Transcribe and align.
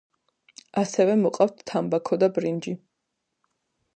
ასევე 0.83 1.17
მოყავთ 1.25 1.61
თამბაქო 1.71 2.19
და 2.23 2.31
ბრინჯი. 2.39 2.75